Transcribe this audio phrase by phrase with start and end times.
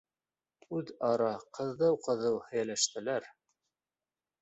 [0.77, 1.27] Үҙ-ара
[1.59, 3.33] ҡыҙыу-ҡыҙыу һөйләштеләр: